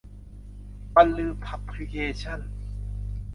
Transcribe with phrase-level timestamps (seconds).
[0.93, 2.51] บันลือพับลิเคชั่นส์